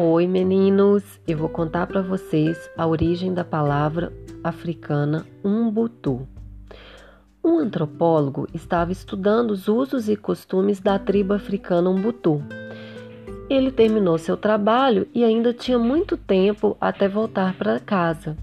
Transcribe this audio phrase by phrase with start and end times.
[0.00, 1.02] Oi, meninos!
[1.26, 4.12] Eu vou contar para vocês a origem da palavra
[4.44, 6.24] africana umbutu.
[7.44, 12.40] Um antropólogo estava estudando os usos e costumes da tribo africana umbutu.
[13.50, 18.36] Ele terminou seu trabalho e ainda tinha muito tempo até voltar para casa.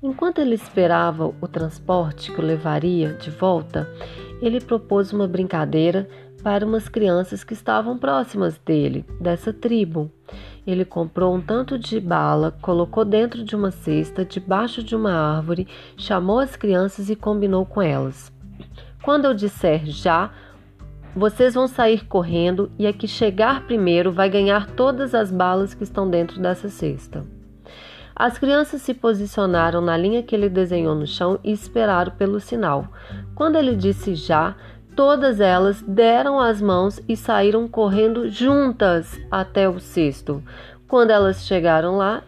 [0.00, 3.84] Enquanto ele esperava o transporte que o levaria de volta,
[4.40, 6.08] ele propôs uma brincadeira
[6.40, 10.08] para umas crianças que estavam próximas dele, dessa tribo.
[10.70, 15.66] Ele comprou um tanto de bala, colocou dentro de uma cesta, debaixo de uma árvore,
[15.96, 18.32] chamou as crianças e combinou com elas.
[19.02, 20.30] Quando eu disser já,
[21.16, 25.82] vocês vão sair correndo e a que chegar primeiro vai ganhar todas as balas que
[25.82, 27.24] estão dentro dessa cesta.
[28.14, 32.86] As crianças se posicionaram na linha que ele desenhou no chão e esperaram pelo sinal.
[33.34, 34.54] Quando ele disse já,
[34.94, 40.42] Todas elas deram as mãos e saíram correndo juntas até o cesto.
[40.88, 42.22] Quando elas chegaram lá,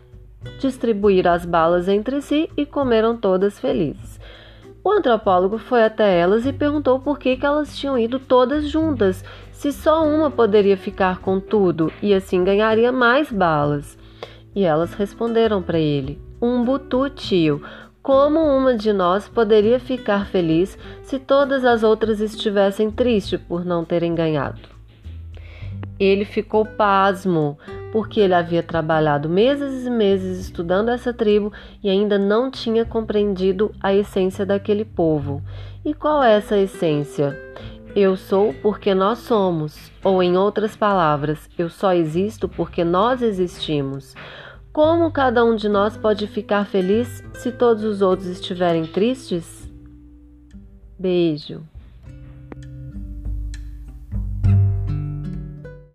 [0.58, 4.20] distribuíram as balas entre si e comeram todas felizes.
[4.84, 9.24] O antropólogo foi até elas e perguntou por que, que elas tinham ido todas juntas,
[9.52, 13.96] se só uma poderia ficar com tudo e assim ganharia mais balas.
[14.54, 17.62] E elas responderam para ele: Um butu, tio.
[18.02, 23.84] Como uma de nós poderia ficar feliz se todas as outras estivessem tristes por não
[23.84, 24.58] terem ganhado?
[26.00, 27.56] Ele ficou pasmo,
[27.92, 33.72] porque ele havia trabalhado meses e meses estudando essa tribo e ainda não tinha compreendido
[33.80, 35.40] a essência daquele povo.
[35.84, 37.38] E qual é essa essência?
[37.94, 44.16] Eu sou porque nós somos, ou em outras palavras, eu só existo porque nós existimos.
[44.72, 49.70] Como cada um de nós pode ficar feliz se todos os outros estiverem tristes?
[50.98, 51.62] Beijo.